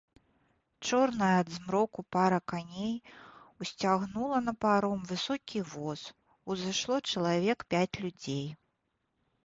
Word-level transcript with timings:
Чорная 0.85 1.33
ад 1.41 1.47
змроку 1.57 1.99
пара 2.15 2.39
коней 2.53 2.95
усцягнула 3.65 4.37
на 4.47 4.53
паром 4.67 4.99
высокі 5.13 5.59
воз, 5.77 6.01
узышло 6.53 6.95
чалавек 7.09 7.59
пяць 7.73 7.99
людзей. 8.05 8.45